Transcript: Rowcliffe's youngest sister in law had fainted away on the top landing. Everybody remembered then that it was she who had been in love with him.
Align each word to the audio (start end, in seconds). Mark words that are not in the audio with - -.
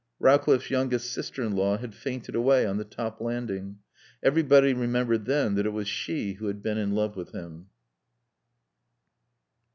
Rowcliffe's 0.19 0.71
youngest 0.71 1.11
sister 1.11 1.43
in 1.43 1.55
law 1.55 1.77
had 1.77 1.93
fainted 1.93 2.33
away 2.33 2.65
on 2.65 2.77
the 2.77 2.83
top 2.83 3.21
landing. 3.21 3.77
Everybody 4.23 4.73
remembered 4.73 5.25
then 5.25 5.53
that 5.53 5.67
it 5.67 5.73
was 5.73 5.87
she 5.87 6.33
who 6.33 6.47
had 6.47 6.63
been 6.63 6.79
in 6.79 6.93
love 6.95 7.15
with 7.15 7.33
him. 7.33 7.67